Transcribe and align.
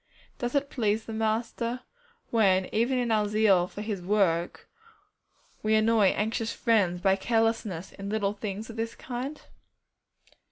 Does 0.39 0.55
it 0.55 0.71
please 0.71 1.05
the 1.05 1.13
Master 1.13 1.81
when 2.31 2.65
even 2.73 2.97
in 2.97 3.11
our 3.11 3.27
zeal 3.27 3.67
for 3.67 3.83
His 3.83 4.01
work 4.01 4.67
we 5.61 5.75
annoy 5.75 6.07
anxious 6.07 6.51
friends 6.51 7.01
by 7.01 7.15
carelessness 7.15 7.91
in 7.91 8.09
little 8.09 8.33
things 8.33 8.67
of 8.71 8.77
this 8.77 8.95
kind? 8.95 9.39